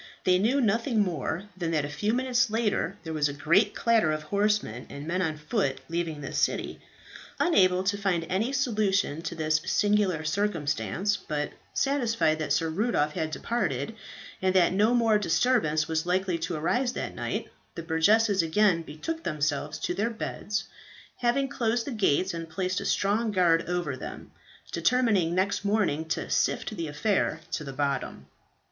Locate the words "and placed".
22.33-22.81